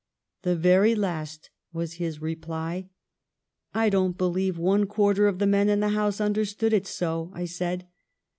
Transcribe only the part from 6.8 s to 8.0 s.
so," I said.